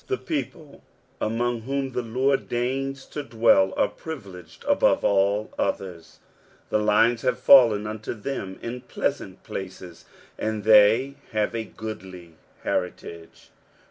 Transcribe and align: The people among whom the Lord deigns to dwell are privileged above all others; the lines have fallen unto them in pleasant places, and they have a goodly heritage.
The 0.07 0.17
people 0.17 0.83
among 1.21 1.61
whom 1.61 1.91
the 1.91 2.01
Lord 2.01 2.49
deigns 2.49 3.05
to 3.05 3.21
dwell 3.21 3.71
are 3.77 3.87
privileged 3.87 4.63
above 4.63 5.03
all 5.05 5.53
others; 5.59 6.17
the 6.71 6.79
lines 6.79 7.21
have 7.21 7.37
fallen 7.37 7.85
unto 7.85 8.15
them 8.15 8.57
in 8.63 8.81
pleasant 8.81 9.43
places, 9.43 10.05
and 10.39 10.63
they 10.63 11.17
have 11.33 11.53
a 11.53 11.65
goodly 11.65 12.33
heritage. 12.63 13.51